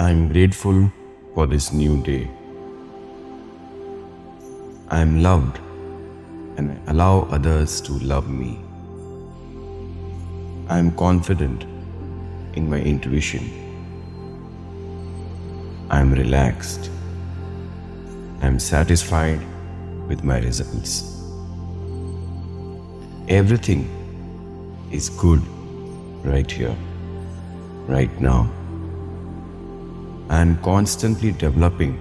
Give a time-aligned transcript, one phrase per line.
[0.00, 0.92] I am grateful
[1.34, 2.30] for this new day.
[4.86, 5.58] I am loved
[6.56, 8.60] and I allow others to love me.
[10.68, 11.64] I am confident
[12.54, 13.50] in my intuition.
[15.90, 16.92] I am relaxed.
[18.40, 19.40] I am satisfied
[20.06, 21.24] with my results.
[23.26, 23.82] Everything
[24.92, 25.42] is good
[26.22, 26.76] right here,
[27.88, 28.48] right now.
[30.30, 31.94] I am constantly developing.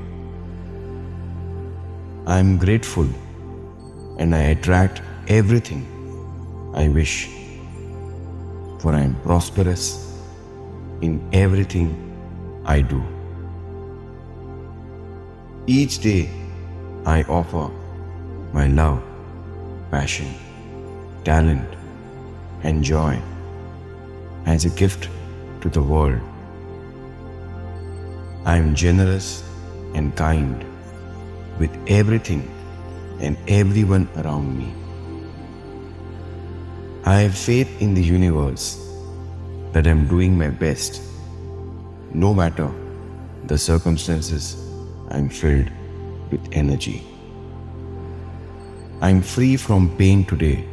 [2.25, 3.07] I am grateful
[4.19, 5.85] and I attract everything
[6.75, 7.29] I wish.
[8.79, 10.19] For I am prosperous
[11.01, 11.89] in everything
[12.65, 13.01] I do.
[15.65, 16.29] Each day
[17.05, 17.71] I offer
[18.51, 19.01] my love,
[19.89, 20.33] passion,
[21.23, 21.75] talent,
[22.63, 23.21] and joy
[24.45, 25.07] as a gift
[25.61, 26.19] to the world.
[28.51, 29.43] I am generous
[29.93, 30.63] and kind
[31.59, 32.43] with everything
[33.19, 34.73] and everyone around me.
[37.03, 38.69] I have faith in the universe
[39.73, 41.01] that I am doing my best,
[42.13, 42.71] no matter
[43.47, 44.55] the circumstances,
[45.09, 45.69] I am filled
[46.31, 47.05] with energy.
[49.01, 50.65] I am free from pain today.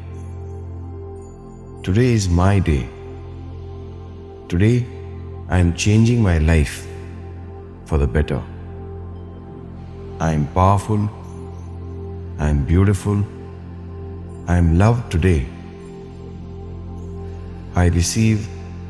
[1.83, 2.89] Today is my day.
[4.49, 4.87] Today,
[5.49, 6.87] I am changing my life
[7.85, 8.43] for the better.
[10.21, 11.09] I am powerful.
[12.39, 13.25] I am beautiful.
[14.47, 15.47] I am loved today.
[17.77, 18.49] I receive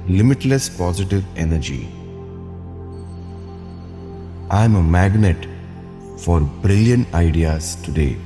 [0.09, 1.89] limitless positive energy.
[4.50, 5.47] I am a magnet
[6.19, 8.16] for brilliant ideas today.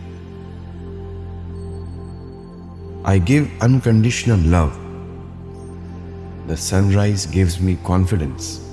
[3.05, 4.79] I give unconditional love.
[6.47, 8.68] The sunrise gives me confidence.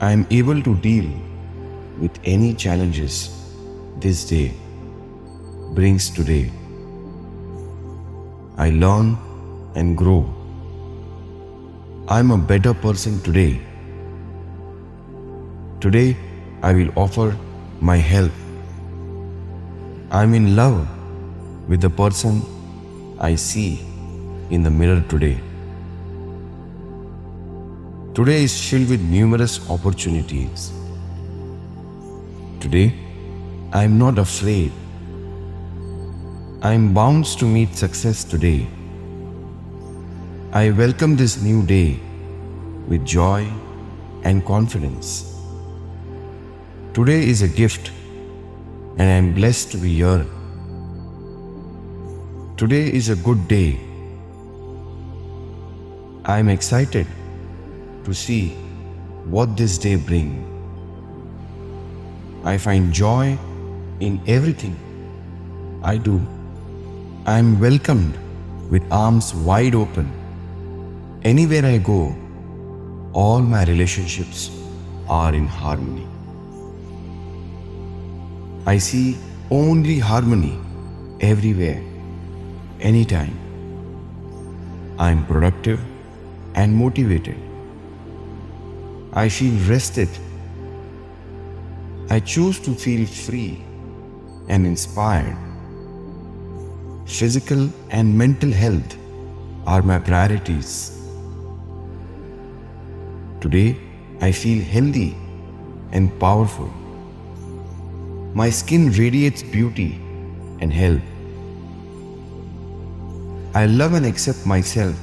[0.00, 1.08] I am able to deal
[2.00, 3.30] with any challenges
[4.00, 4.52] this day
[5.72, 6.50] brings today.
[8.56, 9.16] I learn
[9.76, 10.34] and grow.
[12.08, 13.60] I am a better person today.
[15.80, 16.16] Today,
[16.62, 17.36] I will offer
[17.80, 18.32] my help.
[20.10, 20.88] I am in love
[21.68, 22.42] with the person
[23.20, 23.80] I see
[24.50, 25.40] in the mirror today.
[28.16, 30.70] Today is filled with numerous opportunities.
[32.60, 32.94] Today,
[33.72, 34.70] I am not afraid.
[36.62, 38.68] I am bound to meet success today.
[40.52, 41.98] I welcome this new day
[42.86, 43.48] with joy
[44.22, 45.36] and confidence.
[46.92, 47.90] Today is a gift,
[48.96, 50.24] and I am blessed to be here.
[52.56, 53.80] Today is a good day.
[56.24, 57.08] I am excited
[58.04, 58.50] to see
[59.34, 60.40] what this day brings.
[62.44, 63.38] I find joy
[64.00, 64.76] in everything
[65.82, 66.20] I do.
[67.26, 68.18] I am welcomed
[68.70, 70.10] with arms wide open.
[71.22, 72.14] Anywhere I go,
[73.12, 74.50] all my relationships
[75.08, 76.06] are in harmony.
[78.66, 79.16] I see
[79.50, 80.58] only harmony
[81.20, 81.82] everywhere,
[82.80, 83.34] anytime.
[84.98, 85.80] I am productive
[86.54, 87.36] and motivated.
[89.16, 90.08] I feel rested.
[92.10, 93.62] I choose to feel free
[94.48, 95.36] and inspired.
[97.06, 98.96] Physical and mental health
[99.68, 101.00] are my priorities.
[103.40, 103.76] Today,
[104.20, 105.16] I feel healthy
[105.92, 106.72] and powerful.
[108.34, 110.00] My skin radiates beauty
[110.60, 111.02] and health.
[113.54, 114.96] I love and accept myself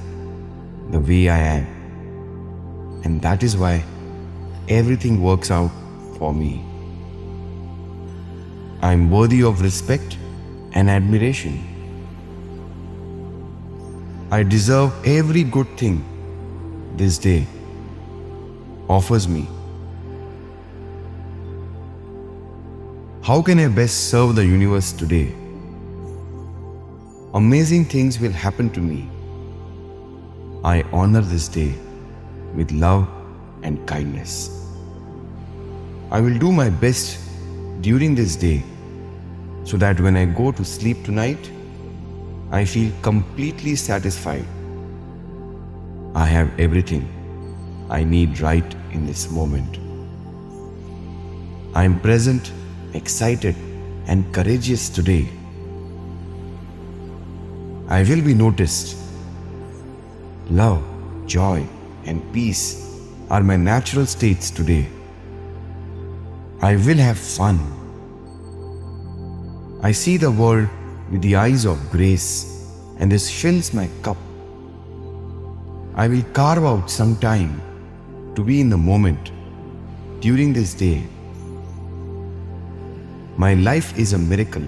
[0.90, 1.66] the way I am.
[3.06, 3.86] And that is why
[4.72, 5.72] everything works out
[6.18, 6.52] for me.
[8.82, 10.18] I am worthy of respect
[10.74, 11.58] and admiration.
[14.32, 15.98] I deserve every good thing
[16.96, 17.46] this day
[18.88, 19.48] offers me.
[23.24, 25.34] How can I best serve the universe today?
[27.34, 29.10] Amazing things will happen to me.
[30.64, 31.74] I honor this day
[32.56, 33.08] with love
[33.64, 34.61] and kindness.
[36.12, 37.20] I will do my best
[37.80, 38.64] during this day
[39.64, 41.50] so that when I go to sleep tonight,
[42.52, 44.46] I feel completely satisfied.
[46.14, 47.08] I have everything
[47.90, 49.78] I need right in this moment.
[51.74, 52.52] I am present,
[52.94, 53.56] excited,
[54.08, 55.30] and courageous today.
[57.88, 58.98] I will be noticed.
[60.50, 60.84] Love,
[61.26, 61.66] joy,
[62.04, 63.00] and peace
[63.30, 64.90] are my natural states today.
[66.64, 67.60] I will have fun.
[69.82, 70.70] I see the world
[71.12, 72.68] with the eyes of grace,
[73.00, 74.18] and this fills my cup.
[75.96, 77.60] I will carve out some time
[78.36, 79.32] to be in the moment
[80.20, 81.02] during this day.
[83.38, 84.68] My life is a miracle.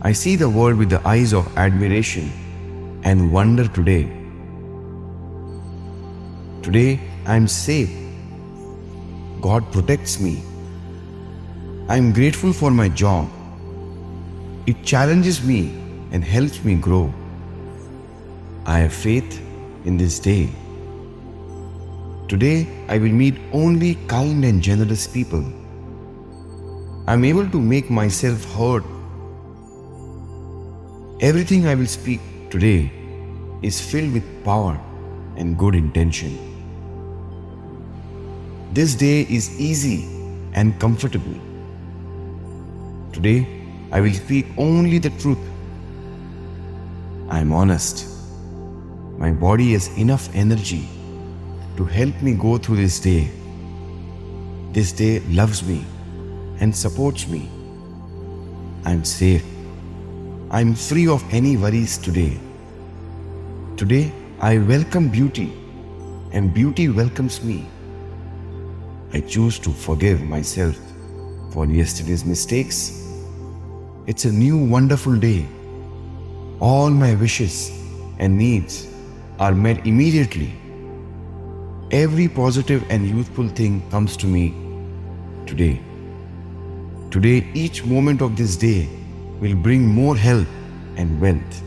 [0.00, 2.32] I see the world with the eyes of admiration
[3.04, 4.04] and wonder today.
[6.62, 8.05] Today I am safe.
[9.46, 10.34] God protects me.
[11.88, 13.28] I am grateful for my job.
[14.66, 15.58] It challenges me
[16.10, 17.04] and helps me grow.
[18.64, 19.36] I have faith
[19.84, 20.48] in this day.
[22.32, 22.56] Today
[22.88, 25.44] I will meet only kind and generous people.
[27.06, 28.90] I am able to make myself heard.
[31.20, 32.20] Everything I will speak
[32.50, 32.90] today
[33.62, 34.76] is filled with power
[35.36, 36.55] and good intention.
[38.76, 40.04] This day is easy
[40.52, 41.36] and comfortable.
[43.10, 43.48] Today,
[43.90, 45.38] I will speak only the truth.
[47.30, 48.06] I am honest.
[49.16, 50.86] My body has enough energy
[51.78, 53.30] to help me go through this day.
[54.72, 55.82] This day loves me
[56.60, 57.48] and supports me.
[58.84, 59.46] I am safe.
[60.50, 62.38] I am free of any worries today.
[63.78, 65.50] Today, I welcome beauty,
[66.32, 67.66] and beauty welcomes me.
[69.12, 70.76] I choose to forgive myself
[71.52, 73.02] for yesterday's mistakes.
[74.06, 75.46] It's a new wonderful day.
[76.60, 77.70] All my wishes
[78.18, 78.88] and needs
[79.38, 80.52] are met immediately.
[81.92, 84.54] Every positive and youthful thing comes to me
[85.46, 85.80] today.
[87.10, 88.88] Today, each moment of this day
[89.40, 90.48] will bring more health
[90.96, 91.62] and wealth.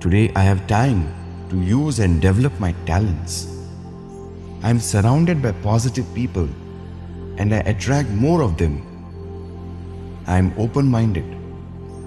[0.00, 1.12] Today, I have time
[1.50, 3.57] to use and develop my talents.
[4.60, 6.48] I am surrounded by positive people
[7.36, 8.82] and I attract more of them.
[10.26, 11.24] I am open minded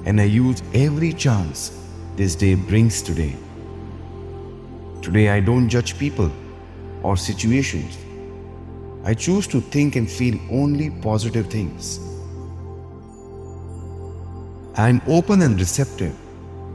[0.06, 1.88] and I use every chance
[2.18, 3.38] this day brings today.
[5.02, 6.30] Today, I don't judge people
[7.04, 7.98] or situations.
[9.06, 12.02] I choose to think and feel only positive things.
[14.76, 16.16] I am open and receptive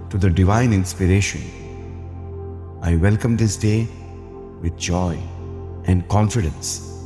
[0.08, 1.42] to the divine inspiration.
[2.80, 3.86] I welcome this day
[4.62, 5.20] with joy
[5.86, 7.02] and confidence.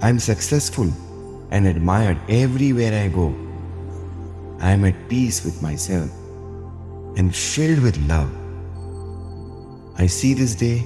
[0.00, 0.92] I am successful
[1.50, 3.34] and admired everywhere I go.
[4.60, 6.10] I am at peace with myself
[7.16, 8.30] and filled with love.
[9.96, 10.84] I see this day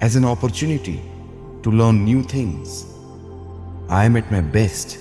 [0.00, 1.02] as an opportunity
[1.62, 2.86] to learn new things.
[3.88, 4.98] I am at my best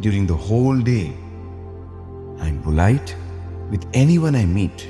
[0.00, 1.12] during the whole day.
[2.38, 3.14] I am polite
[3.70, 4.88] with anyone I meet.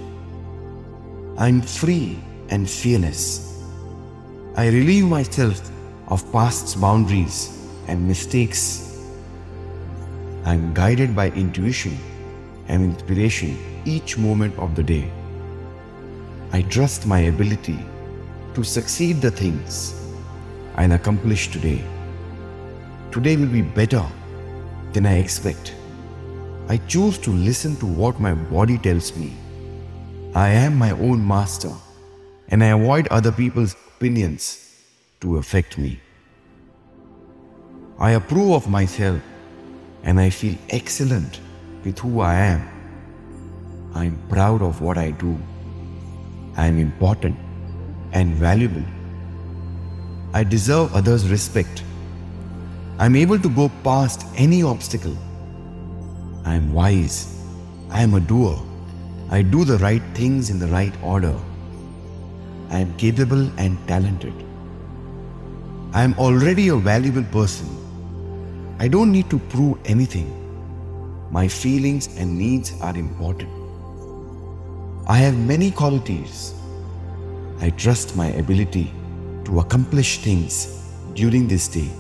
[1.39, 2.19] I am free
[2.49, 3.52] and fearless.
[4.55, 5.71] I relieve myself
[6.09, 7.59] of past boundaries
[7.89, 9.03] and mistakes.
[10.45, 11.97] I am guided by intuition
[12.69, 13.57] and inspiration
[13.87, 15.11] each moment of the day.
[16.53, 17.79] I trust my ability
[18.53, 19.99] to succeed the things
[20.77, 21.83] I'll accomplish today.
[23.11, 24.05] Today will be better
[24.93, 25.75] than I expect.
[26.69, 29.33] I choose to listen to what my body tells me.
[30.35, 31.73] I am my own master
[32.49, 34.45] and I avoid other people's opinions
[35.21, 36.01] to affect me.
[38.01, 39.21] I approve of myself
[40.03, 41.39] and I feel excellent
[41.85, 42.63] with who I am.
[43.95, 45.39] I am proud of what I do.
[46.57, 47.37] I am important
[48.13, 48.83] and valuable.
[50.35, 51.85] I deserve others' respect.
[52.99, 55.17] I am able to go past any obstacle.
[56.45, 57.21] I am wise.
[57.89, 58.59] I am a doer.
[59.31, 61.37] I do the right things in the right order.
[62.73, 64.33] I am capable and talented.
[65.93, 67.69] I am already a valuable person.
[68.79, 70.31] I don't need to prove anything.
[71.31, 73.51] My feelings and needs are important.
[75.07, 76.55] I have many qualities.
[77.61, 78.91] I trust my ability
[79.45, 81.91] to accomplish things during this day.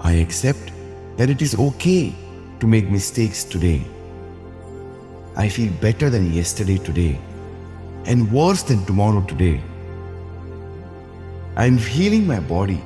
[0.00, 0.72] I accept
[1.16, 2.12] that it is okay
[2.58, 3.84] to make mistakes today.
[5.36, 7.20] I feel better than yesterday today
[8.06, 9.60] and worse than tomorrow today.
[11.56, 12.82] I am healing my body.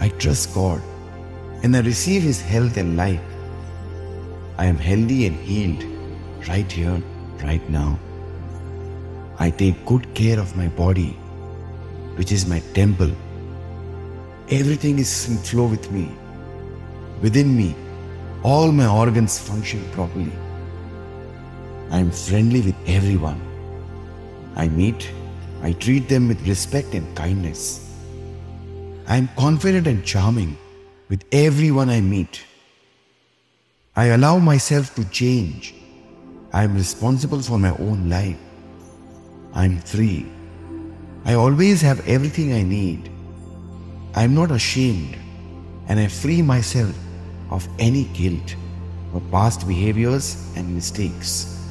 [0.00, 0.82] I trust God
[1.62, 3.20] and I receive His health and life.
[4.58, 5.84] I am healthy and healed
[6.48, 7.02] right here,
[7.42, 7.98] right now.
[9.38, 11.10] I take good care of my body,
[12.16, 13.10] which is my temple.
[14.50, 16.10] Everything is in flow with me.
[17.22, 17.74] Within me,
[18.42, 20.32] all my organs function properly.
[21.90, 23.40] I am friendly with everyone.
[24.56, 25.10] I meet,
[25.62, 27.90] I treat them with respect and kindness.
[29.06, 30.56] I am confident and charming
[31.08, 32.44] with everyone I meet.
[33.96, 35.74] I allow myself to change.
[36.52, 38.38] I am responsible for my own life.
[39.52, 40.26] I am free.
[41.24, 43.10] I always have everything I need.
[44.14, 45.16] I am not ashamed
[45.88, 46.96] and I free myself
[47.50, 48.54] of any guilt
[49.12, 51.63] or past behaviors and mistakes.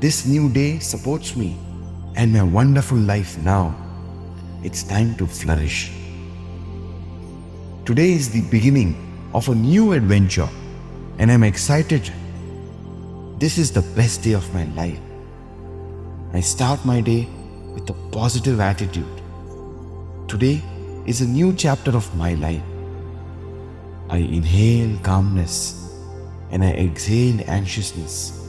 [0.00, 1.58] This new day supports me
[2.16, 3.74] and my wonderful life now.
[4.64, 5.92] It's time to flourish.
[7.84, 8.96] Today is the beginning
[9.34, 10.48] of a new adventure
[11.18, 12.10] and I'm excited.
[13.38, 14.98] This is the best day of my life.
[16.32, 17.28] I start my day
[17.74, 19.20] with a positive attitude.
[20.28, 20.62] Today
[21.04, 22.62] is a new chapter of my life.
[24.08, 25.94] I inhale calmness
[26.50, 28.39] and I exhale anxiousness.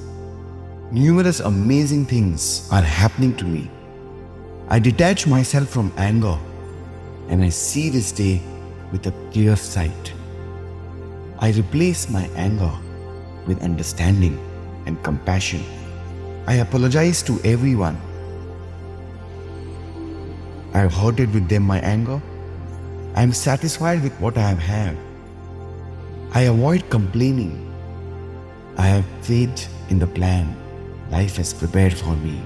[0.93, 3.71] Numerous amazing things are happening to me.
[4.67, 6.37] I detach myself from anger
[7.29, 8.41] and I see this day
[8.91, 10.11] with a clear sight.
[11.39, 12.73] I replace my anger
[13.47, 14.37] with understanding
[14.85, 15.63] and compassion.
[16.45, 17.95] I apologize to everyone.
[20.73, 22.21] I have hurted with them my anger.
[23.15, 24.97] I am satisfied with what I have had.
[26.33, 27.73] I avoid complaining.
[28.77, 30.60] I have faith in the plan
[31.11, 32.41] life has prepared for me.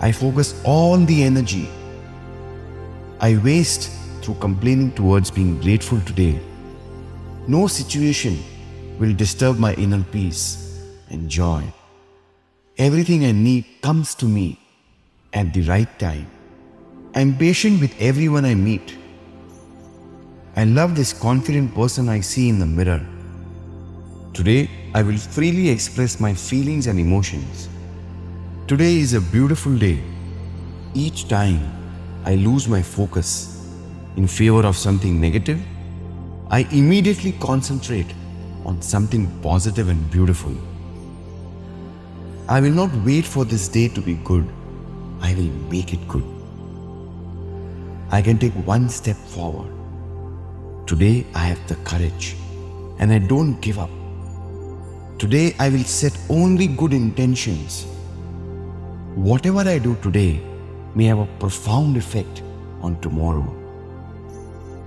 [0.00, 1.70] I focus all the energy
[3.22, 6.40] I waste through complaining towards being grateful today.
[7.46, 8.42] No situation
[8.98, 10.76] will disturb my inner peace
[11.08, 11.62] and joy.
[12.78, 14.58] Everything I need comes to me
[15.32, 16.26] at the right time.
[17.14, 18.96] I'm patient with everyone I meet.
[20.56, 23.06] I love this confident person I see in the mirror.
[24.34, 27.68] Today, I will freely express my feelings and emotions.
[28.66, 30.02] Today is a beautiful day.
[30.94, 31.60] Each time
[32.24, 33.68] I lose my focus
[34.16, 35.60] in favor of something negative,
[36.50, 38.14] I immediately concentrate
[38.64, 40.56] on something positive and beautiful.
[42.48, 44.48] I will not wait for this day to be good.
[45.20, 46.24] I will make it good.
[48.10, 49.70] I can take one step forward.
[50.86, 52.34] Today I have the courage
[52.98, 53.90] and I don't give up.
[55.22, 57.86] Today I will set only good intentions.
[59.14, 60.40] Whatever I do today
[60.96, 62.42] may have a profound effect
[62.80, 63.46] on tomorrow.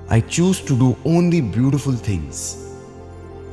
[0.10, 2.70] I choose to do only beautiful things.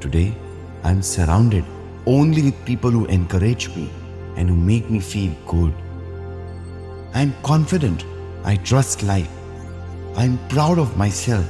[0.01, 0.35] Today
[0.83, 1.65] I am surrounded
[2.05, 3.89] only with people who encourage me
[4.37, 5.73] and who make me feel good.
[7.15, 8.05] I am confident.
[8.43, 9.31] I trust life.
[10.17, 11.47] I am proud of myself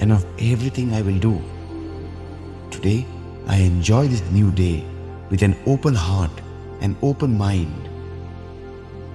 [0.00, 1.40] and of everything I will do.
[2.72, 3.06] Today,
[3.46, 4.84] I enjoy this new day
[5.30, 6.30] with an open heart
[6.80, 7.88] and open mind.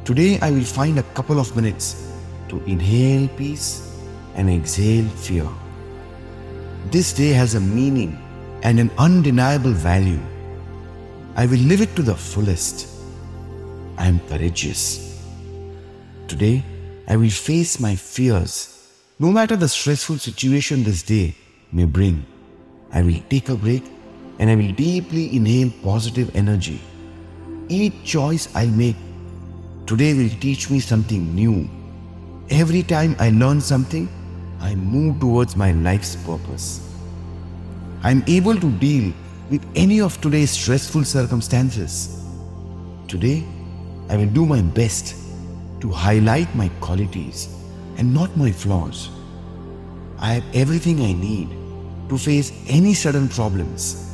[0.06, 2.12] Today, I will find a couple of minutes
[2.50, 4.00] to inhale peace
[4.36, 5.48] and exhale fear.
[6.92, 8.18] This day has a meaning
[8.64, 10.20] and an undeniable value.
[11.36, 12.88] I will live it to the fullest.
[13.98, 15.24] I am courageous.
[16.28, 16.64] Today,
[17.08, 18.76] I will face my fears
[19.20, 21.36] no matter the stressful situation this day
[21.72, 22.26] may bring.
[22.92, 23.84] I will take a break
[24.40, 26.82] and I will deeply inhale positive energy.
[27.68, 28.96] Each choice I make
[29.86, 31.70] today will teach me something new.
[32.50, 34.10] Every time I learn something,
[34.60, 36.82] I move towards my life's purpose.
[38.02, 39.14] I am able to deal
[39.50, 42.24] with any of today's stressful circumstances.
[43.08, 43.46] Today,
[44.10, 45.16] I will do my best
[45.82, 47.50] to highlight my qualities
[47.98, 49.10] and not my flaws.
[50.18, 51.50] I have everything I need
[52.10, 54.09] to face any sudden problems.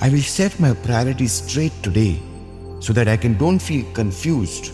[0.00, 2.20] I will set my priorities straight today
[2.80, 4.72] so that I can don't feel confused.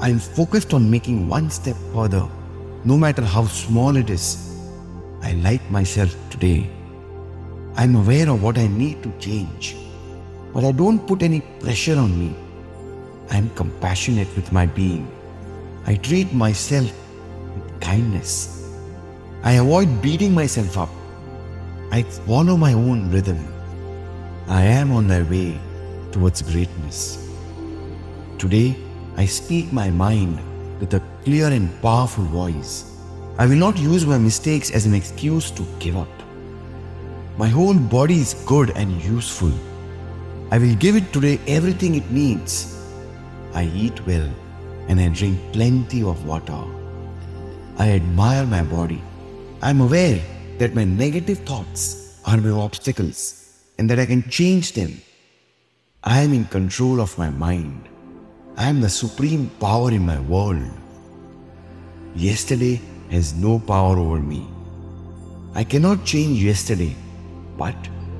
[0.00, 2.28] I am focused on making one step further,
[2.84, 4.58] no matter how small it is.
[5.22, 6.68] I like myself today.
[7.76, 9.76] I am aware of what I need to change,
[10.52, 12.34] but I don't put any pressure on me.
[13.30, 15.08] I am compassionate with my being.
[15.86, 16.92] I treat myself
[17.54, 18.68] with kindness.
[19.44, 20.90] I avoid beating myself up.
[21.92, 23.38] I follow my own rhythm.
[24.50, 25.56] I am on my way
[26.10, 27.24] towards greatness.
[28.36, 28.74] Today,
[29.16, 30.40] I speak my mind
[30.80, 32.98] with a clear and powerful voice.
[33.38, 36.08] I will not use my mistakes as an excuse to give up.
[37.38, 39.52] My whole body is good and useful.
[40.50, 42.76] I will give it today everything it needs.
[43.54, 44.28] I eat well
[44.88, 46.64] and I drink plenty of water.
[47.78, 49.00] I admire my body.
[49.62, 50.20] I am aware
[50.58, 53.39] that my negative thoughts are my obstacles
[53.80, 55.00] and that I can change them.
[56.04, 57.88] I am in control of my mind.
[58.58, 60.66] I am the supreme power in my world.
[62.14, 62.78] Yesterday
[63.10, 64.46] has no power over me.
[65.54, 66.94] I cannot change yesterday,
[67.56, 67.74] but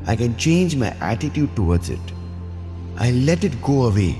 [0.07, 2.15] I can change my attitude towards it.
[2.97, 4.19] I let it go away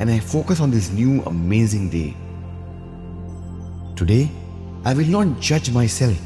[0.00, 2.16] and I focus on this new amazing day.
[3.94, 4.28] Today,
[4.84, 6.18] I will not judge myself.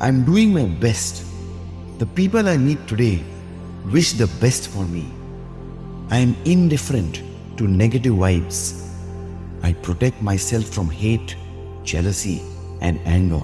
[0.00, 1.24] I am doing my best.
[1.98, 3.22] The people I meet today
[3.90, 5.10] wish the best for me.
[6.10, 7.22] I am indifferent
[7.56, 8.88] to negative vibes.
[9.62, 11.36] I protect myself from hate,
[11.82, 12.42] jealousy,
[12.80, 13.42] and anger.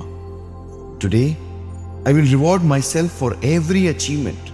[1.01, 1.37] Today,
[2.05, 4.53] I will reward myself for every achievement.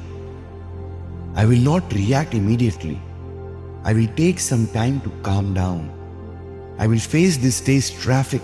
[1.34, 3.00] I will not react immediately.
[3.84, 5.90] I will take some time to calm down.
[6.78, 8.42] I will face this day's traffic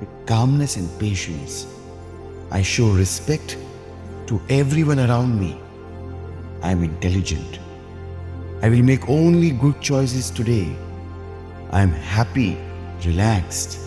[0.00, 1.66] with calmness and patience.
[2.50, 3.56] I show respect
[4.26, 5.61] to everyone around me.
[6.62, 7.58] I am intelligent.
[8.62, 10.74] I will make only good choices today.
[11.70, 12.56] I am happy,
[13.04, 13.78] relaxed.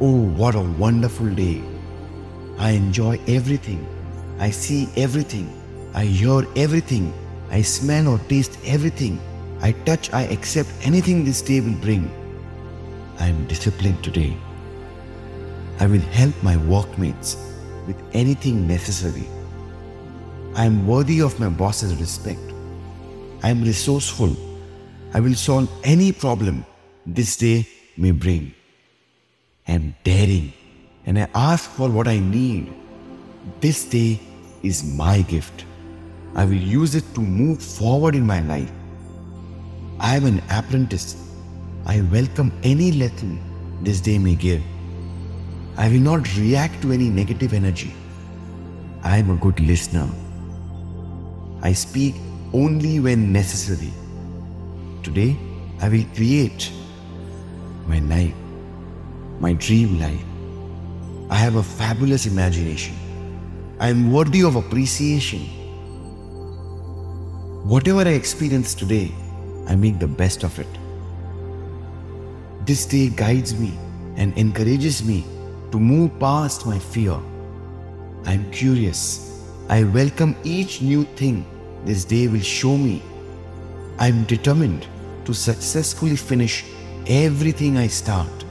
[0.00, 1.62] Oh, what a wonderful day.
[2.58, 3.84] I enjoy everything.
[4.38, 5.52] I see everything.
[5.94, 7.12] I hear everything.
[7.50, 9.20] I smell or taste everything.
[9.60, 12.10] I touch, I accept anything this day will bring.
[13.18, 14.36] I am disciplined today.
[15.80, 17.36] I will help my workmates
[17.86, 19.26] with anything necessary.
[20.54, 22.52] I am worthy of my boss's respect.
[23.42, 24.36] I am resourceful.
[25.14, 26.66] I will solve any problem
[27.06, 27.66] this day
[27.96, 28.52] may bring.
[29.66, 30.52] I am daring
[31.06, 32.70] and I ask for what I need.
[33.60, 34.20] This day
[34.62, 35.64] is my gift.
[36.34, 38.70] I will use it to move forward in my life.
[40.00, 41.16] I am an apprentice.
[41.86, 43.40] I welcome any lesson
[43.82, 44.62] this day may give.
[45.78, 47.94] I will not react to any negative energy.
[49.02, 50.08] I am a good listener.
[51.64, 52.16] I speak
[52.52, 53.92] only when necessary.
[55.04, 55.36] Today,
[55.80, 56.72] I will create
[57.86, 58.34] my life,
[59.38, 60.24] my dream life.
[61.30, 62.96] I have a fabulous imagination.
[63.78, 65.42] I am worthy of appreciation.
[67.64, 69.12] Whatever I experience today,
[69.68, 70.66] I make the best of it.
[72.66, 73.72] This day guides me
[74.16, 75.24] and encourages me
[75.70, 77.16] to move past my fear.
[78.24, 79.44] I am curious.
[79.68, 81.46] I welcome each new thing
[81.84, 83.02] this day will show me.
[83.98, 84.86] I am determined
[85.24, 86.64] to successfully finish
[87.06, 88.44] everything I start.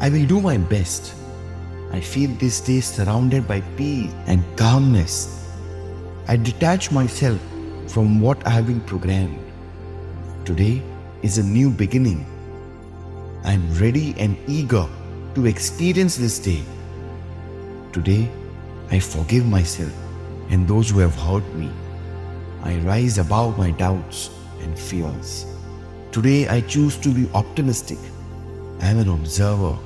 [0.00, 1.14] I will do my best.
[1.92, 5.48] I feel this day surrounded by peace and calmness.
[6.28, 7.40] I detach myself
[7.88, 9.38] from what I have been programmed.
[10.44, 10.82] Today
[11.22, 12.24] is a new beginning.
[13.44, 14.88] I am ready and eager
[15.34, 16.62] to experience this day.
[17.92, 18.30] Today,
[18.90, 19.92] I forgive myself
[20.50, 21.70] and those who have hurt me.
[22.62, 25.46] I rise above my doubts and fears.
[26.12, 27.98] Today, I choose to be optimistic.
[28.80, 29.76] I am an observer.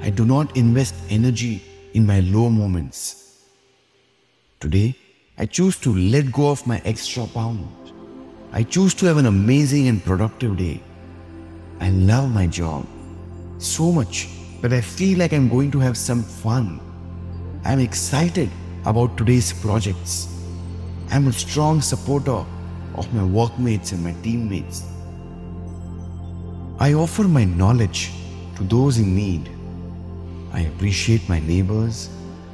[0.00, 3.44] I do not invest energy in my low moments.
[4.60, 4.96] Today,
[5.36, 7.68] I choose to let go of my extra pound.
[8.52, 10.80] I choose to have an amazing and productive day.
[11.80, 12.86] I love my job
[13.58, 14.28] so much
[14.62, 16.80] that I feel like I'm going to have some fun.
[17.64, 18.50] I'm excited
[18.84, 20.39] about today's projects.
[21.12, 22.44] I'm a strong supporter
[22.94, 24.84] of my workmates and my teammates.
[26.78, 28.12] I offer my knowledge
[28.54, 29.50] to those in need.
[30.52, 32.10] I appreciate my neighbors.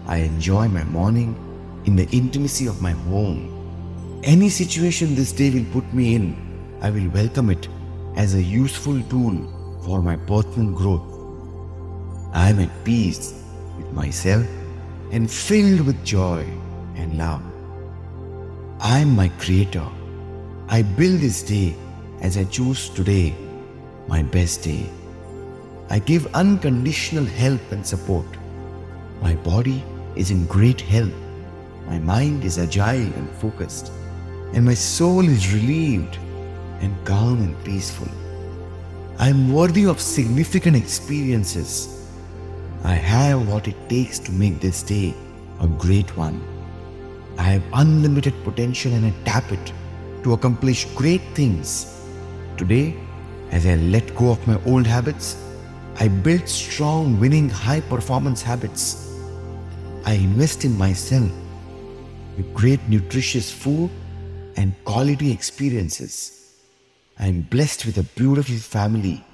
[0.07, 1.37] I enjoy my morning
[1.85, 4.21] in the intimacy of my home.
[4.25, 6.35] Any situation this day will put me in,
[6.81, 7.69] I will welcome it
[8.17, 9.37] as a useful tool
[9.85, 11.13] for my personal growth.
[12.33, 13.35] I am at peace
[13.77, 14.47] with myself
[15.13, 16.47] and filled with joy
[16.95, 17.43] and love.
[18.81, 19.87] I am my creator.
[20.69, 21.75] I build this day
[22.21, 23.35] as I choose today
[24.07, 24.91] my best day.
[25.89, 28.27] I give unconditional help and support.
[29.23, 29.83] My body
[30.15, 31.15] is in great health.
[31.87, 33.93] My mind is agile and focused.
[34.53, 36.19] And my soul is relieved
[36.81, 38.09] and calm and peaceful.
[39.19, 41.97] I am worthy of significant experiences
[42.85, 45.15] I have what it takes to make this day
[45.61, 46.56] a great one.
[47.39, 49.73] I have unlimited potential and I tap it
[50.23, 52.01] to accomplish great things.
[52.57, 52.97] Today,
[53.51, 55.37] as I let go of my old habits,
[56.01, 59.15] I build strong, winning, high performance habits.
[60.05, 61.31] I invest in myself
[62.37, 63.91] with great, nutritious food
[64.57, 66.55] and quality experiences.
[67.19, 69.25] I am blessed with a beautiful family,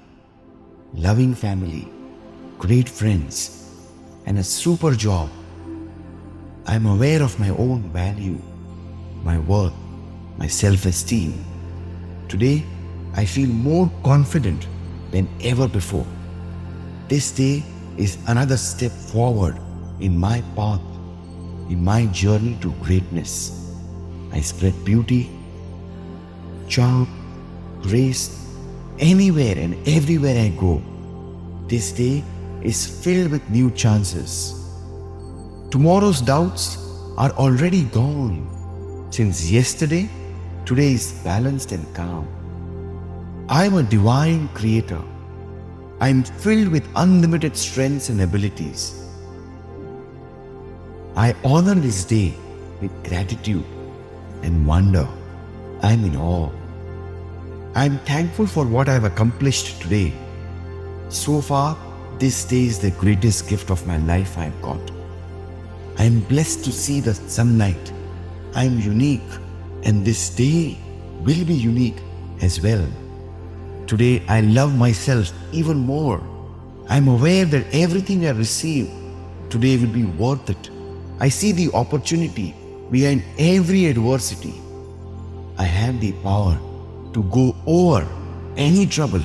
[0.93, 1.89] loving family
[2.63, 3.69] great friends,
[4.25, 5.29] and a super job.
[6.65, 8.39] I am aware of my own value,
[9.21, 9.73] my worth,
[10.37, 11.43] my self esteem.
[12.29, 12.63] Today,
[13.15, 14.67] I feel more confident
[15.11, 16.07] than ever before.
[17.09, 17.63] This day
[17.97, 19.59] is another step forward
[19.99, 20.81] in my path,
[21.69, 23.69] in my journey to greatness.
[24.31, 25.29] I spread beauty,
[26.69, 27.07] charm,
[27.81, 28.47] grace
[28.99, 30.81] anywhere and everywhere I go.
[31.67, 32.23] This day
[32.61, 34.62] is filled with new chances.
[35.73, 36.77] Tomorrow's doubts
[37.17, 39.07] are already gone.
[39.09, 40.07] Since yesterday,
[40.65, 42.27] today is balanced and calm.
[43.49, 45.01] I am a divine creator.
[45.99, 49.09] I am filled with unlimited strengths and abilities.
[51.15, 52.35] I honor this day
[52.79, 53.65] with gratitude
[54.43, 55.07] and wonder.
[55.81, 56.51] I am in awe.
[57.73, 60.13] I am thankful for what I have accomplished today.
[61.09, 61.75] So far,
[62.19, 65.02] this day is the greatest gift of my life I have got.
[65.97, 67.93] I am blessed to see the sunlight.
[68.55, 69.21] I am unique,
[69.83, 70.77] and this day
[71.21, 72.01] will be unique
[72.41, 72.85] as well.
[73.87, 76.21] Today, I love myself even more.
[76.89, 78.89] I am aware that everything I receive
[79.49, 80.69] today will be worth it.
[81.19, 82.55] I see the opportunity
[82.91, 84.53] behind every adversity.
[85.57, 86.59] I have the power
[87.13, 88.07] to go over
[88.57, 89.21] any trouble.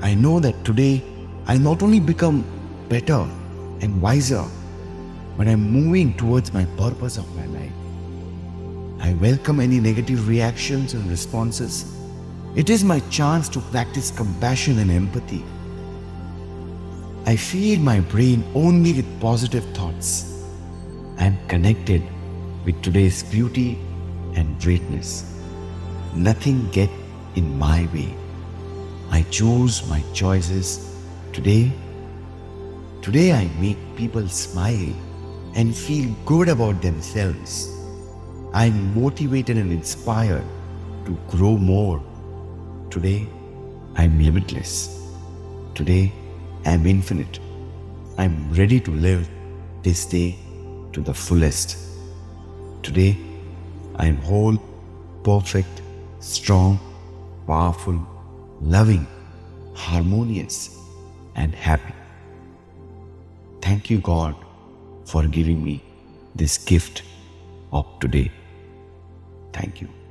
[0.00, 1.02] I know that today
[1.46, 2.44] I not only become
[2.88, 3.26] better
[3.80, 4.44] and wiser,
[5.42, 7.72] but I'm moving towards my purpose of my life.
[9.00, 11.96] I welcome any negative reactions and responses.
[12.54, 15.44] It is my chance to practice compassion and empathy.
[17.26, 20.46] I feed my brain only with positive thoughts.
[21.18, 22.04] I am connected
[22.64, 23.80] with today's beauty
[24.36, 25.24] and greatness.
[26.14, 26.90] Nothing get
[27.34, 28.14] in my way.
[29.10, 30.96] I choose my choices
[31.32, 31.72] today.
[33.00, 34.94] Today I make people smile
[35.54, 37.68] and feel good about themselves.
[38.54, 40.44] I'm motivated and inspired
[41.06, 42.02] to grow more.
[42.90, 43.26] Today,
[43.96, 45.10] I'm limitless.
[45.74, 46.12] Today,
[46.64, 47.38] I'm infinite.
[48.18, 49.28] I'm ready to live
[49.82, 50.36] this day
[50.92, 51.76] to the fullest.
[52.82, 53.16] Today,
[53.96, 54.56] I am whole,
[55.24, 55.82] perfect,
[56.20, 56.78] strong,
[57.46, 57.98] powerful,
[58.60, 59.06] loving,
[59.74, 60.78] harmonious,
[61.34, 61.94] and happy.
[63.60, 64.41] Thank you, God
[65.12, 65.74] for giving me
[66.34, 67.02] this gift
[67.72, 68.30] of today.
[69.52, 70.01] Thank you.